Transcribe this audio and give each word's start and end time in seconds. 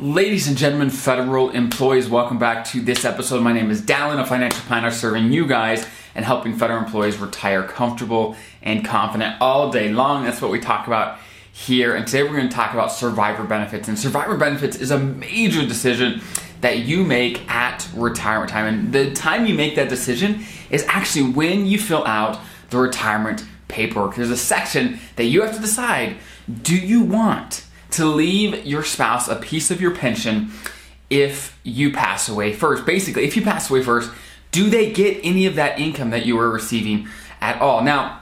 Ladies 0.00 0.46
and 0.46 0.56
gentlemen, 0.56 0.90
federal 0.90 1.50
employees, 1.50 2.08
welcome 2.08 2.38
back 2.38 2.64
to 2.66 2.80
this 2.80 3.04
episode. 3.04 3.42
My 3.42 3.52
name 3.52 3.68
is 3.68 3.82
Dallin, 3.82 4.20
a 4.20 4.24
financial 4.24 4.60
planner 4.60 4.92
serving 4.92 5.32
you 5.32 5.44
guys 5.44 5.84
and 6.14 6.24
helping 6.24 6.56
federal 6.56 6.78
employees 6.78 7.16
retire 7.16 7.64
comfortable 7.64 8.36
and 8.62 8.84
confident 8.84 9.34
all 9.40 9.72
day 9.72 9.92
long. 9.92 10.22
That's 10.22 10.40
what 10.40 10.52
we 10.52 10.60
talk 10.60 10.86
about 10.86 11.18
here. 11.50 11.96
And 11.96 12.06
today 12.06 12.22
we're 12.22 12.36
going 12.36 12.48
to 12.48 12.54
talk 12.54 12.74
about 12.74 12.92
survivor 12.92 13.42
benefits. 13.42 13.88
And 13.88 13.98
survivor 13.98 14.36
benefits 14.36 14.76
is 14.76 14.92
a 14.92 14.98
major 15.00 15.66
decision 15.66 16.20
that 16.60 16.78
you 16.78 17.02
make 17.02 17.50
at 17.50 17.88
retirement 17.92 18.52
time. 18.52 18.72
And 18.72 18.92
the 18.92 19.12
time 19.14 19.46
you 19.46 19.54
make 19.54 19.74
that 19.74 19.88
decision 19.88 20.44
is 20.70 20.84
actually 20.86 21.32
when 21.32 21.66
you 21.66 21.76
fill 21.76 22.06
out 22.06 22.38
the 22.70 22.78
retirement 22.78 23.44
paperwork. 23.66 24.14
There's 24.14 24.30
a 24.30 24.36
section 24.36 25.00
that 25.16 25.24
you 25.24 25.42
have 25.42 25.56
to 25.56 25.60
decide 25.60 26.18
do 26.62 26.76
you 26.76 27.02
want 27.02 27.64
to 27.92 28.04
leave 28.06 28.66
your 28.66 28.84
spouse 28.84 29.28
a 29.28 29.36
piece 29.36 29.70
of 29.70 29.80
your 29.80 29.94
pension 29.94 30.50
if 31.10 31.58
you 31.62 31.92
pass 31.92 32.28
away 32.28 32.52
first. 32.52 32.84
Basically, 32.84 33.24
if 33.24 33.36
you 33.36 33.42
pass 33.42 33.70
away 33.70 33.82
first, 33.82 34.10
do 34.50 34.68
they 34.70 34.92
get 34.92 35.20
any 35.22 35.46
of 35.46 35.54
that 35.56 35.78
income 35.78 36.10
that 36.10 36.26
you 36.26 36.36
were 36.36 36.50
receiving 36.50 37.08
at 37.40 37.60
all? 37.60 37.82
Now, 37.82 38.20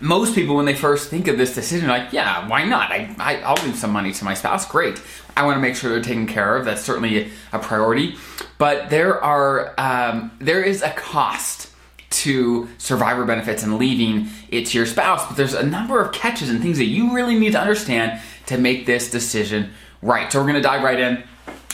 most 0.00 0.34
people, 0.34 0.56
when 0.56 0.64
they 0.64 0.74
first 0.74 1.10
think 1.10 1.28
of 1.28 1.36
this 1.36 1.54
decision, 1.54 1.88
like, 1.88 2.12
yeah, 2.12 2.48
why 2.48 2.64
not? 2.64 2.90
I, 2.90 3.14
I, 3.18 3.52
will 3.52 3.66
leave 3.66 3.76
some 3.76 3.90
money 3.90 4.12
to 4.12 4.24
my 4.24 4.34
spouse. 4.34 4.66
Great. 4.66 5.00
I 5.36 5.44
want 5.44 5.56
to 5.56 5.60
make 5.60 5.76
sure 5.76 5.90
they're 5.90 6.02
taken 6.02 6.26
care 6.26 6.56
of. 6.56 6.64
That's 6.64 6.82
certainly 6.82 7.30
a 7.52 7.58
priority. 7.58 8.16
But 8.58 8.90
there 8.90 9.22
are 9.22 9.74
um, 9.78 10.30
there 10.38 10.62
is 10.62 10.82
a 10.82 10.90
cost 10.90 11.70
to 12.10 12.68
survivor 12.78 13.24
benefits 13.24 13.62
and 13.62 13.78
leaving 13.78 14.28
it 14.50 14.66
to 14.66 14.78
your 14.78 14.86
spouse. 14.86 15.26
But 15.26 15.36
there's 15.36 15.54
a 15.54 15.64
number 15.64 16.00
of 16.00 16.12
catches 16.12 16.50
and 16.50 16.62
things 16.62 16.78
that 16.78 16.86
you 16.86 17.14
really 17.14 17.38
need 17.38 17.52
to 17.52 17.60
understand 17.60 18.20
to 18.46 18.58
make 18.58 18.86
this 18.86 19.10
decision 19.10 19.72
right. 20.00 20.30
So 20.32 20.40
we're 20.40 20.52
to 20.52 20.60
dive 20.60 20.82
right 20.82 20.98
in. 20.98 21.24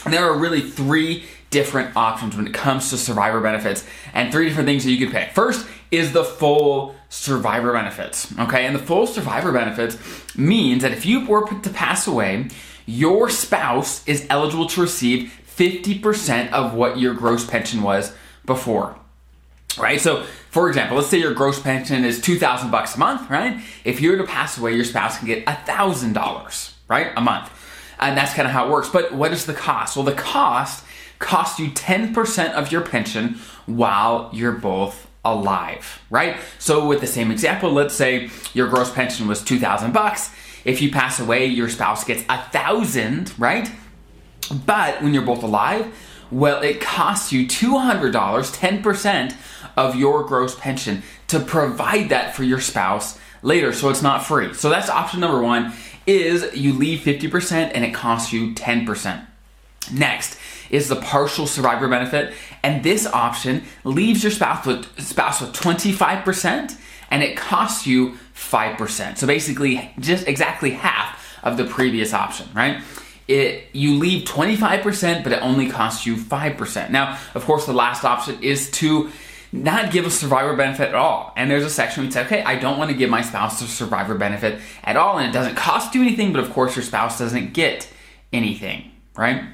There 0.08 0.24
are 0.24 0.38
really 0.38 0.60
three 0.60 1.24
different 1.50 1.96
options 1.96 2.36
when 2.36 2.46
it 2.46 2.54
comes 2.54 2.90
to 2.90 2.96
survivor 2.96 3.40
benefits 3.40 3.84
and 4.12 4.30
three 4.30 4.48
different 4.48 4.66
things 4.66 4.84
that 4.84 4.90
you 4.90 4.98
can 5.06 5.10
pick. 5.10 5.32
First 5.32 5.66
is 5.90 6.12
the 6.12 6.24
full 6.24 6.94
survivor 7.08 7.72
benefits. 7.72 8.32
Okay, 8.38 8.66
and 8.66 8.74
the 8.74 8.80
full 8.80 9.06
survivor 9.06 9.50
benefits 9.50 9.96
means 10.36 10.82
that 10.82 10.92
if 10.92 11.06
you 11.06 11.26
were 11.26 11.48
to 11.48 11.70
pass 11.70 12.06
away, 12.06 12.48
your 12.84 13.30
spouse 13.30 14.06
is 14.06 14.26
eligible 14.28 14.66
to 14.66 14.82
receive 14.82 15.32
50% 15.56 16.52
of 16.52 16.74
what 16.74 16.98
your 16.98 17.14
gross 17.14 17.44
pension 17.44 17.82
was 17.82 18.12
before 18.44 18.96
right? 19.78 20.00
So, 20.00 20.24
for 20.58 20.66
example, 20.66 20.96
let's 20.96 21.08
say 21.08 21.18
your 21.18 21.34
gross 21.34 21.60
pension 21.60 22.04
is 22.04 22.20
two 22.20 22.36
thousand 22.36 22.72
bucks 22.72 22.96
a 22.96 22.98
month, 22.98 23.30
right? 23.30 23.60
If 23.84 24.00
you 24.00 24.10
were 24.10 24.16
to 24.16 24.24
pass 24.24 24.58
away, 24.58 24.74
your 24.74 24.84
spouse 24.84 25.16
can 25.16 25.28
get 25.28 25.44
thousand 25.66 26.14
dollars, 26.14 26.74
right, 26.88 27.12
a 27.16 27.20
month, 27.20 27.48
and 28.00 28.18
that's 28.18 28.34
kind 28.34 28.44
of 28.44 28.50
how 28.50 28.66
it 28.66 28.72
works. 28.72 28.88
But 28.88 29.12
what 29.12 29.32
is 29.32 29.46
the 29.46 29.54
cost? 29.54 29.96
Well, 29.96 30.04
the 30.04 30.14
cost 30.14 30.84
costs 31.20 31.60
you 31.60 31.70
ten 31.70 32.12
percent 32.12 32.54
of 32.54 32.72
your 32.72 32.80
pension 32.80 33.38
while 33.66 34.30
you're 34.32 34.50
both 34.50 35.06
alive, 35.24 36.02
right? 36.10 36.38
So, 36.58 36.88
with 36.88 37.00
the 37.00 37.06
same 37.06 37.30
example, 37.30 37.70
let's 37.70 37.94
say 37.94 38.28
your 38.52 38.66
gross 38.66 38.92
pension 38.92 39.28
was 39.28 39.44
two 39.44 39.60
thousand 39.60 39.92
bucks. 39.92 40.34
If 40.64 40.82
you 40.82 40.90
pass 40.90 41.20
away, 41.20 41.46
your 41.46 41.68
spouse 41.68 42.02
gets 42.02 42.24
a 42.28 42.42
thousand, 42.50 43.32
right? 43.38 43.70
But 44.66 45.02
when 45.04 45.14
you're 45.14 45.22
both 45.22 45.44
alive, 45.44 45.94
well, 46.30 46.62
it 46.62 46.80
costs 46.80 47.32
you 47.32 47.46
$200, 47.46 48.12
10% 48.12 49.36
of 49.76 49.96
your 49.96 50.24
gross 50.24 50.54
pension 50.54 51.02
to 51.28 51.40
provide 51.40 52.08
that 52.08 52.34
for 52.34 52.42
your 52.42 52.60
spouse 52.60 53.18
later 53.42 53.72
so 53.72 53.88
it's 53.88 54.02
not 54.02 54.26
free. 54.26 54.52
So 54.54 54.68
that's 54.68 54.90
option 54.90 55.20
number 55.20 55.40
1 55.40 55.72
is 56.06 56.56
you 56.56 56.72
leave 56.72 57.00
50% 57.00 57.70
and 57.74 57.84
it 57.84 57.94
costs 57.94 58.32
you 58.32 58.54
10%. 58.54 59.26
Next 59.92 60.38
is 60.70 60.88
the 60.88 60.96
partial 60.96 61.46
survivor 61.46 61.88
benefit 61.88 62.34
and 62.62 62.82
this 62.82 63.06
option 63.06 63.64
leaves 63.84 64.22
your 64.22 64.32
spouse 64.32 64.66
with 64.66 65.00
spouse 65.00 65.40
with 65.40 65.52
25% 65.52 66.76
and 67.10 67.22
it 67.22 67.36
costs 67.36 67.86
you 67.86 68.18
5%. 68.34 69.16
So 69.16 69.26
basically 69.26 69.92
just 69.98 70.26
exactly 70.26 70.70
half 70.70 71.38
of 71.42 71.56
the 71.56 71.64
previous 71.64 72.12
option, 72.12 72.48
right? 72.54 72.82
It 73.28 73.68
you 73.72 73.98
leave 73.98 74.24
25%, 74.24 75.22
but 75.22 75.32
it 75.32 75.42
only 75.42 75.68
costs 75.68 76.06
you 76.06 76.16
5%. 76.16 76.90
Now, 76.90 77.18
of 77.34 77.44
course, 77.44 77.66
the 77.66 77.72
last 77.72 78.04
option 78.04 78.42
is 78.42 78.70
to 78.72 79.10
not 79.52 79.92
give 79.92 80.06
a 80.06 80.10
survivor 80.10 80.56
benefit 80.56 80.88
at 80.88 80.94
all. 80.94 81.32
And 81.36 81.50
there's 81.50 81.64
a 81.64 81.70
section 81.70 82.02
where 82.02 82.06
you 82.06 82.12
say, 82.12 82.24
okay, 82.24 82.42
I 82.42 82.56
don't 82.56 82.78
want 82.78 82.90
to 82.90 82.96
give 82.96 83.08
my 83.08 83.22
spouse 83.22 83.60
a 83.62 83.66
survivor 83.66 84.14
benefit 84.14 84.60
at 84.84 84.96
all, 84.96 85.18
and 85.18 85.28
it 85.28 85.32
doesn't 85.32 85.54
cost 85.54 85.94
you 85.94 86.02
anything, 86.02 86.32
but 86.32 86.42
of 86.42 86.52
course, 86.52 86.76
your 86.76 86.82
spouse 86.82 87.18
doesn't 87.18 87.54
get 87.54 87.88
anything, 88.32 88.90
right? 89.16 89.44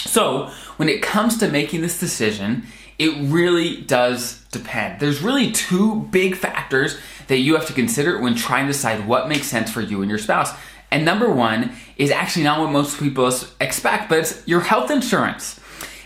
So, 0.00 0.50
when 0.76 0.88
it 0.88 1.02
comes 1.02 1.38
to 1.38 1.48
making 1.48 1.82
this 1.82 1.98
decision, 1.98 2.66
it 2.98 3.14
really 3.30 3.82
does 3.82 4.42
depend. 4.52 5.00
There's 5.00 5.20
really 5.20 5.52
two 5.52 6.02
big 6.10 6.36
factors 6.36 6.98
that 7.28 7.38
you 7.38 7.54
have 7.56 7.66
to 7.66 7.72
consider 7.72 8.20
when 8.20 8.34
trying 8.34 8.66
to 8.66 8.72
decide 8.72 9.06
what 9.06 9.28
makes 9.28 9.46
sense 9.46 9.70
for 9.70 9.80
you 9.80 10.00
and 10.00 10.08
your 10.08 10.18
spouse. 10.18 10.52
And 10.90 11.04
number 11.04 11.30
one 11.30 11.72
is 11.96 12.10
actually 12.10 12.44
not 12.44 12.60
what 12.60 12.70
most 12.70 12.98
people 12.98 13.32
expect, 13.60 14.08
but 14.08 14.18
it's 14.18 14.46
your 14.46 14.60
health 14.60 14.90
insurance. 14.90 15.60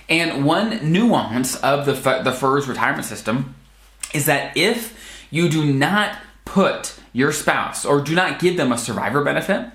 And 0.08 0.44
one 0.44 0.92
nuance 0.92 1.56
of 1.56 1.86
the, 1.86 1.92
the 1.92 2.32
FERS 2.32 2.66
retirement 2.66 3.04
system 3.04 3.54
is 4.12 4.26
that 4.26 4.56
if 4.56 5.26
you 5.30 5.48
do 5.48 5.72
not 5.72 6.16
put 6.44 6.98
your 7.12 7.32
spouse 7.32 7.84
or 7.84 8.00
do 8.00 8.14
not 8.14 8.40
give 8.40 8.56
them 8.56 8.72
a 8.72 8.78
survivor 8.78 9.22
benefit, 9.22 9.70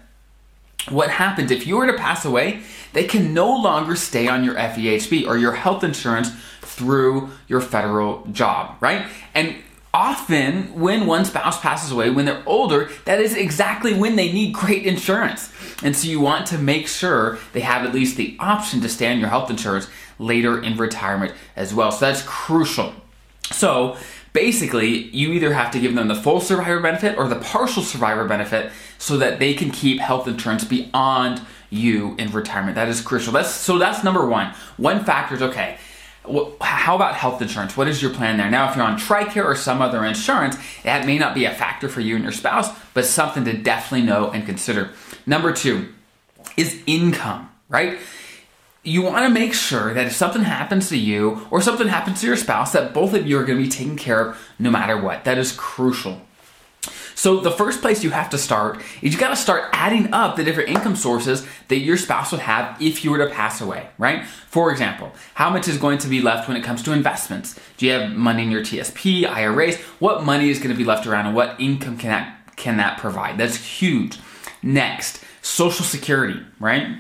what 0.90 1.10
happens 1.10 1.52
if 1.52 1.66
you 1.66 1.78
were 1.78 1.88
to 1.88 1.98
pass 1.98 2.26
away, 2.26 2.62
they 2.94 3.06
can 3.06 3.34
no 3.34 3.56
longer 3.56 3.96
stay 3.96 4.28
on 4.28 4.44
your 4.44 4.56
FEHB 4.56 5.26
or 5.26 5.38
your 5.38 5.54
health 5.54 5.84
insurance 5.84 6.32
through 6.62 7.30
your 7.48 7.62
federal 7.62 8.26
job, 8.32 8.76
right? 8.82 9.06
And 9.34 9.56
often 9.96 10.78
when 10.78 11.08
one 11.08 11.24
spouse 11.24 11.58
passes 11.62 11.90
away 11.90 12.10
when 12.10 12.26
they're 12.26 12.44
older 12.46 12.90
that 13.06 13.22
is 13.22 13.34
exactly 13.34 13.94
when 13.94 14.18
they 14.18 14.30
need 14.30 14.54
great 14.54 14.86
insurance. 14.86 15.54
And 15.82 15.96
so 15.96 16.10
you 16.10 16.20
want 16.20 16.48
to 16.48 16.58
make 16.58 16.90
sure 16.90 17.40
they 17.54 17.62
have 17.62 17.86
at 17.86 17.94
least 17.94 18.18
the 18.18 18.36
option 18.38 18.82
to 18.82 18.90
stay 18.90 19.10
on 19.10 19.20
your 19.20 19.30
health 19.30 19.50
insurance 19.50 19.88
later 20.20 20.62
in 20.62 20.76
retirement 20.76 21.34
as 21.56 21.74
well. 21.74 21.94
So 21.94 22.06
that's 22.08 22.22
crucial. 22.24 22.94
So 23.52 23.96
basically 24.34 25.04
you 25.16 25.32
either 25.32 25.54
have 25.54 25.72
to 25.72 25.80
give 25.80 25.96
them 25.96 26.10
the 26.10 26.16
full 26.16 26.42
survivor 26.42 26.82
benefit 26.82 27.18
or 27.18 27.30
the 27.30 27.38
partial 27.38 27.82
survivor 27.82 28.26
benefit 28.26 28.74
so 28.98 29.18
that 29.18 29.40
they 29.40 29.54
can 29.54 29.72
keep 29.72 30.02
health 30.02 30.28
insurance 30.28 30.66
beyond 30.66 31.40
you 31.70 32.16
in 32.18 32.32
retirement. 32.34 32.76
That 32.76 32.90
is 32.90 33.00
crucial. 33.00 33.32
That's 33.32 33.50
so 33.50 33.78
that's 33.78 34.04
number 34.04 34.26
one. 34.26 34.54
One 34.76 35.06
factor 35.06 35.36
is 35.36 35.42
okay 35.42 35.78
how 36.62 36.96
about 36.96 37.16
health 37.16 37.42
insurance? 37.42 37.76
What 37.76 37.88
is 37.88 38.02
your 38.02 38.14
plan 38.14 38.38
there? 38.38 38.50
Now, 38.50 38.70
if 38.70 38.76
you're 38.76 38.86
on 38.86 38.98
TRICARE 38.98 39.46
or 39.46 39.56
some 39.56 39.82
other 39.82 40.04
insurance, 40.06 40.58
that 40.84 41.06
may 41.06 41.18
not 41.18 41.34
be 41.34 41.46
a 41.46 41.54
factor 41.54 41.90
for 41.90 42.02
you 42.02 42.16
and 42.16 42.24
your 42.24 42.34
spouse, 42.34 42.70
but 42.94 43.06
something 43.06 43.46
to 43.46 43.54
definitely 43.54 44.06
know 44.06 44.32
and 44.32 44.46
consider. 44.46 44.92
Number 45.26 45.52
two 45.52 45.94
is 46.58 46.82
income, 46.86 47.52
right? 47.70 47.98
You 48.84 49.02
want 49.02 49.26
to 49.26 49.30
make 49.30 49.54
sure 49.54 49.94
that 49.94 50.06
if 50.06 50.14
something 50.14 50.44
happens 50.44 50.90
to 50.90 50.98
you 50.98 51.48
or 51.50 51.62
something 51.62 51.88
happens 51.88 52.22
to 52.22 52.28
your 52.28 52.38
spouse, 52.38 52.72
that 52.74 52.94
both 52.94 53.14
of 53.14 53.26
you 53.26 53.40
are 53.40 53.44
going 53.44 53.58
to 53.58 53.64
be 53.64 53.70
taken 53.70 53.98
care 53.98 54.30
of 54.30 54.38
no 54.60 54.70
matter 54.70 54.96
what. 54.96 55.24
That 55.24 55.38
is 55.38 55.52
crucial. 55.52 56.22
So 57.16 57.40
the 57.40 57.52
first 57.52 57.82
place 57.82 58.04
you 58.04 58.12
have 58.12 58.30
to 58.32 58.38
start 58.38 58.82
is 59.02 59.14
you 59.14 59.20
got 59.20 59.30
to 59.30 59.36
start 59.36 59.70
adding 59.72 60.14
up 60.14 60.36
the 60.36 60.44
different 60.44 60.70
income 60.70 60.96
sources 60.96 61.48
that 61.70 61.80
your 61.80 61.98
spouse 61.98 62.32
would 62.32 62.42
have 62.42 62.80
if 62.82 63.04
you 63.04 63.10
were 63.10 63.18
to 63.18 63.34
pass 63.34 63.62
away, 63.62 63.88
right? 63.98 64.26
For 64.26 64.72
example, 64.72 65.14
how 65.34 65.50
much 65.50 65.68
is 65.68 65.78
going 65.78 65.98
to 66.00 66.08
be 66.08 66.22
left 66.22 66.48
when 66.48 66.58
it 66.58 66.64
comes 66.64 66.84
to 66.84 66.92
investments? 66.92 67.60
Do 67.78 67.86
you 67.86 67.94
have 67.94 68.12
money 68.12 68.44
in 68.44 68.52
your 68.52 68.62
TSP, 68.62 69.28
IRAs? 69.28 69.78
What 70.00 70.24
money 70.24 70.50
is 70.50 70.60
to 70.60 70.74
be 70.74 70.84
left 70.84 71.08
around 71.08 71.26
and 71.26 71.36
what 71.36 71.60
income 71.60 71.98
can 71.98 72.10
that 72.10 72.56
can 72.58 72.78
that 72.78 72.98
provide? 72.98 73.38
That's 73.38 73.56
huge. 73.56 74.20
Next, 74.62 75.24
social 75.42 75.86
security, 75.86 76.42
right? 76.60 76.98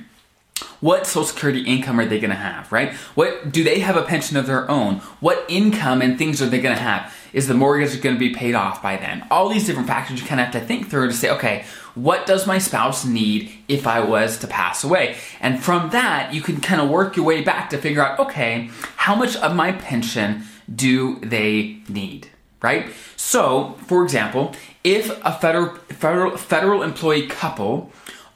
What 0.81 1.07
social 1.07 1.25
security 1.25 1.61
income 1.61 1.99
are 1.99 2.05
they 2.05 2.19
going 2.19 2.31
to 2.31 2.35
have, 2.35 2.71
right? 2.71 2.93
What 3.15 3.51
do 3.51 3.63
they 3.63 3.79
have 3.79 3.95
a 3.95 4.03
pension 4.03 4.37
of 4.37 4.47
their 4.47 4.69
own? 4.69 4.95
What 5.19 5.45
income 5.47 6.01
and 6.01 6.17
things 6.17 6.41
are 6.41 6.47
they 6.47 6.61
going 6.61 6.75
to 6.75 6.81
have? 6.81 7.13
Is 7.33 7.47
the 7.47 7.53
mortgage 7.53 8.01
going 8.01 8.15
to 8.15 8.19
be 8.19 8.33
paid 8.33 8.55
off 8.55 8.81
by 8.81 8.97
then? 8.97 9.25
All 9.29 9.49
these 9.49 9.65
different 9.65 9.87
factors 9.87 10.21
you 10.21 10.27
kind 10.27 10.39
of 10.39 10.47
have 10.47 10.61
to 10.61 10.67
think 10.67 10.89
through 10.89 11.07
to 11.07 11.13
say, 11.13 11.29
okay, 11.31 11.65
what 11.95 12.25
does 12.25 12.45
my 12.45 12.57
spouse 12.57 13.05
need 13.05 13.51
if 13.67 13.87
I 13.87 14.01
was 14.01 14.37
to 14.39 14.47
pass 14.47 14.83
away? 14.83 15.17
And 15.39 15.63
from 15.63 15.89
that, 15.91 16.33
you 16.33 16.41
can 16.41 16.61
kind 16.61 16.81
of 16.81 16.89
work 16.89 17.15
your 17.15 17.25
way 17.25 17.41
back 17.41 17.69
to 17.71 17.77
figure 17.77 18.05
out, 18.05 18.19
okay, 18.19 18.69
how 18.97 19.15
much 19.15 19.35
of 19.37 19.55
my 19.55 19.71
pension 19.71 20.43
do 20.73 21.19
they 21.21 21.79
need? 21.87 22.29
Right? 22.61 22.91
So, 23.15 23.77
for 23.87 24.03
example, 24.03 24.55
if 24.83 25.09
a 25.25 25.33
federal, 25.33 25.75
federal, 25.75 26.37
federal 26.37 26.83
employee 26.83 27.27
couple 27.27 27.91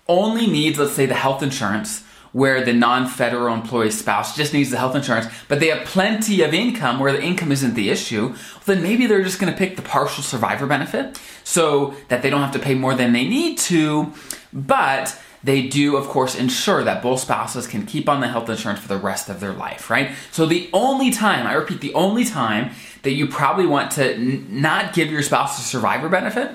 only 0.07 0.47
needs, 0.47 0.79
let's 0.79 0.93
say, 0.93 1.05
the 1.05 1.13
health 1.13 1.43
insurance 1.43 2.03
where 2.31 2.63
the 2.63 2.73
non-federal 2.73 3.53
employee 3.53 3.91
spouse 3.91 4.35
just 4.35 4.53
needs 4.53 4.69
the 4.69 4.77
health 4.77 4.95
insurance, 4.95 5.27
but 5.47 5.59
they 5.59 5.67
have 5.67 5.85
plenty 5.85 6.41
of 6.41 6.53
income 6.53 6.99
where 6.99 7.11
the 7.11 7.21
income 7.21 7.51
isn't 7.51 7.73
the 7.73 7.89
issue, 7.89 8.35
then 8.65 8.83
maybe 8.83 9.07
they're 9.07 9.23
just 9.23 9.39
going 9.39 9.51
to 9.51 9.57
pick 9.57 9.75
the 9.75 9.81
partial 9.81 10.23
survivor 10.23 10.67
benefit 10.67 11.19
so 11.43 11.93
that 12.09 12.21
they 12.21 12.29
don't 12.29 12.41
have 12.41 12.53
to 12.53 12.59
pay 12.59 12.75
more 12.75 12.93
than 12.93 13.13
they 13.13 13.27
need 13.27 13.57
to, 13.57 14.13
but 14.53 15.19
they 15.43 15.67
do, 15.67 15.95
of 15.95 16.07
course, 16.07 16.35
ensure 16.35 16.83
that 16.83 17.01
both 17.01 17.21
spouses 17.21 17.65
can 17.65 17.85
keep 17.85 18.09
on 18.09 18.19
the 18.19 18.27
health 18.27 18.49
insurance 18.49 18.79
for 18.79 18.89
the 18.89 18.97
rest 18.97 19.29
of 19.29 19.39
their 19.39 19.53
life, 19.53 19.89
right? 19.89 20.11
So 20.31 20.45
the 20.45 20.69
only 20.73 21.11
time, 21.11 21.47
I 21.47 21.53
repeat, 21.53 21.81
the 21.81 21.93
only 21.93 22.25
time 22.25 22.71
that 23.03 23.11
you 23.11 23.27
probably 23.27 23.65
want 23.65 23.91
to 23.91 24.13
n- 24.13 24.47
not 24.49 24.93
give 24.93 25.09
your 25.09 25.21
spouse 25.21 25.57
a 25.57 25.61
survivor 25.61 26.09
benefit 26.09 26.51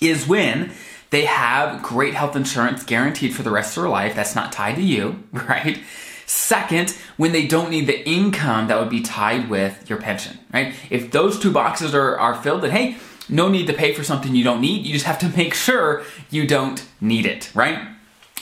is 0.00 0.26
when 0.26 0.72
they 1.16 1.24
have 1.24 1.82
great 1.82 2.12
health 2.12 2.36
insurance 2.36 2.84
guaranteed 2.84 3.34
for 3.34 3.42
the 3.42 3.50
rest 3.50 3.74
of 3.74 3.82
their 3.82 3.90
life 3.90 4.14
that's 4.14 4.34
not 4.34 4.52
tied 4.52 4.74
to 4.74 4.82
you, 4.82 5.24
right? 5.32 5.78
Second, 6.26 6.90
when 7.16 7.32
they 7.32 7.46
don't 7.46 7.70
need 7.70 7.86
the 7.86 8.06
income 8.06 8.68
that 8.68 8.78
would 8.78 8.90
be 8.90 9.00
tied 9.00 9.48
with 9.48 9.88
your 9.88 9.98
pension, 9.98 10.38
right? 10.52 10.74
If 10.90 11.12
those 11.12 11.38
two 11.38 11.50
boxes 11.50 11.94
are, 11.94 12.18
are 12.18 12.34
filled, 12.42 12.64
then 12.64 12.72
hey, 12.72 12.96
no 13.30 13.48
need 13.48 13.66
to 13.68 13.72
pay 13.72 13.94
for 13.94 14.04
something 14.04 14.34
you 14.34 14.44
don't 14.44 14.60
need. 14.60 14.84
You 14.84 14.92
just 14.92 15.06
have 15.06 15.18
to 15.20 15.30
make 15.38 15.54
sure 15.54 16.04
you 16.28 16.46
don't 16.46 16.86
need 17.00 17.24
it, 17.24 17.50
right? 17.54 17.88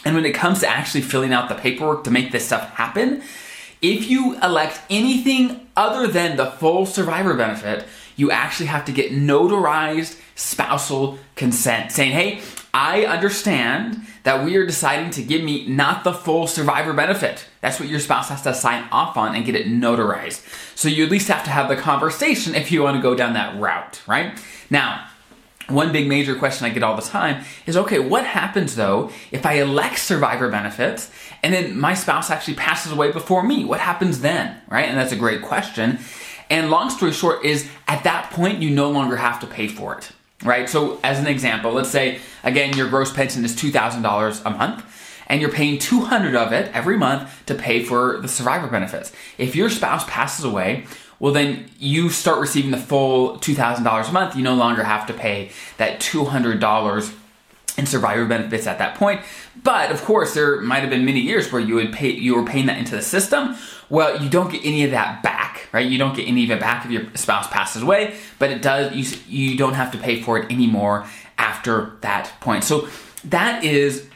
And 0.05 0.17
when 0.17 0.25
it 0.25 0.35
comes 0.35 0.59
to 0.61 0.69
actually 0.69 1.03
filling 1.03 1.33
out 1.33 1.49
the 1.49 1.55
paperwork 1.55 2.03
to 2.05 2.11
make 2.11 2.33
this 2.33 2.45
stuff 2.45 2.71
happen, 2.71 3.23
if 3.83 4.11
you 4.11 4.37
elect 4.43 4.81
anything 4.91 5.69
other 5.77 6.09
than 6.09 6.37
the 6.37 6.47
full 6.47 6.87
survivor 6.87 7.35
benefit, 7.35 7.87
you 8.17 8.33
actually 8.33 8.67
have 8.67 8.85
to 8.87 8.93
get 8.93 9.13
notarized 9.13 10.21
spousal 10.35 11.21
consent 11.37 11.93
saying, 11.93 12.13
hey, 12.13 12.41
I 12.75 13.05
understand 13.05 14.05
that 14.25 14.45
we 14.45 14.57
are 14.57 14.67
deciding 14.67 15.11
to 15.13 15.23
give 15.23 15.45
me 15.45 15.67
not 15.69 16.03
the 16.03 16.13
full 16.13 16.49
survivor 16.49 16.93
benefit. 16.93 17.47
That's 17.61 17.79
what 17.79 17.89
your 17.89 18.01
spouse 18.01 18.31
has 18.31 18.43
to 18.43 18.53
sign 18.53 18.89
off 18.91 19.17
on 19.17 19.37
and 19.37 19.45
get 19.47 19.55
it 19.55 19.69
notarized. 19.69 20.45
So 20.77 20.89
you 20.89 21.05
at 21.05 21.11
least 21.11 21.29
have 21.29 21.45
to 21.45 21.51
have 21.51 21.69
the 21.69 21.77
conversation 21.77 22.57
if 22.57 22.73
you 22.73 22.83
want 22.83 22.97
to 22.97 23.03
go 23.03 23.15
down 23.15 23.35
that 23.35 23.61
route, 23.61 24.03
right? 24.09 24.37
Now, 24.71 25.07
one 25.69 25.93
big 25.93 26.09
major 26.09 26.35
question 26.35 26.67
I 26.67 26.71
get 26.71 26.83
all 26.83 26.97
the 26.97 27.03
time 27.03 27.45
is 27.65 27.77
okay, 27.77 28.01
what 28.01 28.27
happens 28.27 28.75
though 28.75 29.11
if 29.31 29.47
I 29.47 29.55
elect 29.55 29.99
survivor 29.99 30.51
benefits 30.51 31.11
and 31.43 31.55
then 31.55 31.79
my 31.79 31.95
spouse 31.95 32.29
actually 32.29 32.55
passes 32.55 32.91
away 32.91 33.13
before 33.13 33.45
me? 33.45 33.65
What 33.65 33.81
happens 33.81 34.21
then, 34.21 34.61
right? 34.69 34.89
And 34.89 34.99
that's 34.99 35.13
a 35.13 35.17
great 35.17 35.43
question. 35.43 36.01
And 36.51 36.71
long 36.71 36.91
story 36.91 37.13
short 37.13 37.45
is 37.45 37.69
at 37.87 38.05
that 38.05 38.31
point, 38.31 38.63
you 38.63 38.71
no 38.71 38.91
longer 38.91 39.17
have 39.17 39.41
to 39.41 39.47
pay 39.47 39.69
for 39.69 39.97
it, 39.97 40.11
right? 40.45 40.69
So, 40.69 41.01
as 41.03 41.19
an 41.19 41.27
example, 41.27 41.73
let's 41.73 41.91
say 41.91 42.21
again, 42.43 42.77
your 42.77 42.89
gross 42.89 43.13
pension 43.13 43.45
is 43.45 43.57
$2,000 43.57 44.43
a 44.45 44.51
month 44.51 44.85
and 45.27 45.41
you're 45.41 45.51
paying 45.51 45.79
200 45.79 46.35
of 46.37 46.53
it 46.53 46.71
every 46.75 46.97
month 46.97 47.31
to 47.47 47.55
pay 47.55 47.83
for 47.83 48.19
the 48.21 48.29
survivor 48.29 48.67
benefits. 48.69 49.13
If 49.39 49.57
your 49.57 49.71
spouse 49.71 50.05
passes 50.09 50.45
away, 50.45 50.87
well, 51.19 51.33
then 51.33 51.71
you 51.79 52.11
start 52.11 52.41
receiving 52.41 52.71
the 52.71 52.77
full 52.77 53.39
$2,000 53.39 54.09
a 54.09 54.13
month. 54.13 54.37
You 54.37 54.43
no 54.43 54.55
longer 54.55 54.85
have 54.85 55.07
to 55.07 55.15
pay 55.15 55.51
that 55.79 56.01
$200 56.01 57.15
in 57.77 57.87
survivor 57.87 58.25
benefits 58.25 58.67
at 58.67 58.79
that 58.79 58.97
point. 58.97 59.21
But 59.63 59.91
of 59.91 60.03
course, 60.03 60.35
there 60.35 60.61
might 60.61 60.81
have 60.81 60.91
been 60.91 61.05
many 61.05 61.21
years 61.21 61.51
where 61.53 61.61
you 61.61 61.75
would 61.75 61.93
pay, 61.93 62.11
you 62.11 62.37
were 62.37 62.45
paying 62.45 62.67
that 62.67 62.79
into 62.79 62.95
the 62.95 63.03
system. 63.03 63.57
Well, 63.91 64.23
you 64.23 64.31
don't 64.31 64.51
get 64.51 64.65
any 64.65 64.85
of 64.85 64.93
that 64.93 65.23
back, 65.23 65.69
right? 65.73 65.87
You 65.87 65.99
don't 65.99 66.17
get 66.17 66.27
any 66.29 66.45
of 66.45 66.51
it 66.51 66.61
back 66.61 66.85
if 66.85 66.91
your 66.91 67.05
spouse 67.15 67.47
passes 67.49 67.83
away, 67.83 68.17
but 68.39 68.51
it 68.51 68.63
does. 68.63 68.95
You 68.95 69.19
you 69.29 69.57
don't 69.57 69.75
have 69.75 69.93
to 69.93 69.99
pay 69.99 70.23
for 70.23 70.39
it 70.39 70.51
anymore 70.51 71.07
after 71.37 71.97
that 72.01 72.33
point. 72.41 72.65
So 72.65 72.89
that 73.25 73.65
is 73.65 74.09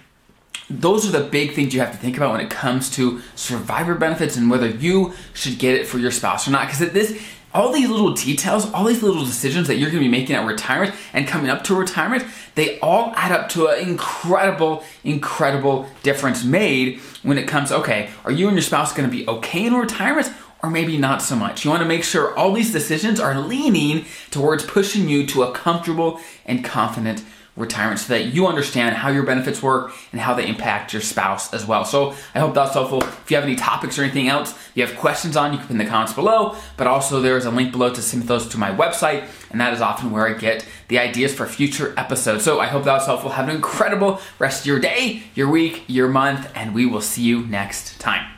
those 0.71 1.09
are 1.09 1.19
the 1.19 1.27
big 1.27 1.55
things 1.55 1.73
you 1.73 1.81
have 1.81 1.93
to 1.93 1.97
think 1.97 2.17
about 2.17 2.33
when 2.33 2.41
it 2.41 2.51
comes 2.51 2.91
to 2.91 3.23
survivor 3.35 3.95
benefits 3.95 4.37
and 4.37 4.51
whether 4.51 4.69
you 4.69 5.15
should 5.33 5.59
get 5.59 5.75
it 5.75 5.87
for 5.87 5.99
your 5.99 6.11
spouse 6.11 6.47
or 6.47 6.51
not. 6.51 6.67
Because 6.67 6.93
this, 6.93 7.23
all 7.55 7.73
these 7.73 7.89
little 7.89 8.13
details, 8.13 8.71
all 8.73 8.85
these 8.85 9.03
little 9.03 9.25
decisions 9.25 9.69
that 9.69 9.77
you're 9.77 9.91
going 9.91 10.03
to 10.03 10.09
be 10.09 10.11
making 10.11 10.37
at 10.37 10.47
retirement 10.47 10.95
and 11.15 11.27
coming 11.27 11.51
up 11.51 11.65
to 11.65 11.75
retirement, 11.75 12.25
they 12.55 12.79
all 12.81 13.13
add 13.17 13.33
up 13.33 13.49
to 13.51 13.69
an 13.69 13.89
incredible, 13.89 14.85
incredible 15.05 15.89
difference 16.03 16.45
made 16.45 17.01
when 17.23 17.39
it 17.39 17.49
comes. 17.49 17.73
Okay, 17.73 18.11
are 18.25 18.33
you 18.33 18.49
and 18.49 18.57
your 18.57 18.63
spouse 18.63 18.93
going 18.93 19.09
to 19.09 19.17
be 19.17 19.27
okay 19.27 19.67
in 19.67 19.75
retirement? 19.75 20.31
Or 20.61 20.71
maybe 20.71 20.99
not 20.99 21.23
so 21.23 21.37
much. 21.37 21.65
You 21.65 21.71
want 21.71 21.85
to 21.85 21.89
make 21.89 22.03
sure 22.03 22.37
all 22.37 22.53
these 22.53 22.73
decisions 22.73 23.21
are 23.21 23.41
leaning 23.41 24.07
towards 24.33 24.67
pushing 24.67 25.09
you 25.09 25.25
to 25.29 25.45
a 25.45 25.53
comfortable 25.53 26.21
and 26.45 26.65
confident 26.65 27.23
retirement 27.59 28.01
so 28.01 28.15
that 28.15 28.27
you 28.27 28.47
understand 28.47 28.97
how 28.97 29.11
your 29.11 29.25
benefits 29.25 29.63
work 29.63 29.93
and 30.13 30.21
how 30.21 30.35
they 30.35 30.47
impact 30.47 30.93
your 30.93 31.03
spouse 31.03 31.53
as 31.53 31.67
well. 31.67 31.85
So 31.85 32.15
I 32.35 32.39
hope 32.39 32.55
that's 32.55 32.75
helpful. 32.75 33.03
If 33.03 33.31
you 33.31 33.37
have 33.37 33.45
any 33.45 33.57
topics 33.57 33.99
or 33.99 34.03
anything 34.03 34.29
else 34.29 34.55
you 34.79 34.87
have 34.87 34.97
questions 34.97 35.37
on, 35.37 35.53
you 35.53 35.59
can 35.59 35.67
put 35.67 35.73
in 35.73 35.79
the 35.79 35.87
comments 35.87 36.13
below. 36.13 36.57
But 36.77 36.87
also 36.87 37.21
there 37.21 37.37
is 37.37 37.45
a 37.45 37.51
link 37.51 37.73
below 37.73 37.93
to 37.93 38.01
submit 38.01 38.29
those 38.29 38.49
to 38.51 38.59
my 38.59 38.71
website, 38.71 39.29
and 39.51 39.61
that 39.61 39.73
is 39.75 39.81
often 39.81 40.13
where 40.13 40.27
I 40.27 40.35
get 40.35 40.65
the 40.87 41.01
ideas 41.01 41.35
for 41.35 41.47
future 41.47 41.95
episodes. 41.97 42.45
So 42.45 42.61
I 42.61 42.67
hope 42.67 42.85
that 42.85 42.95
was 42.95 43.07
helpful. 43.07 43.31
Have 43.31 43.49
an 43.49 43.57
incredible 43.57 44.21
rest 44.39 44.61
of 44.61 44.67
your 44.67 44.79
day, 44.79 45.25
your 45.35 45.51
week, 45.51 45.83
your 45.89 46.07
month, 46.07 46.49
and 46.55 46.75
we 46.75 46.87
will 46.87 47.01
see 47.01 47.23
you 47.23 47.45
next 47.47 47.99
time. 47.99 48.29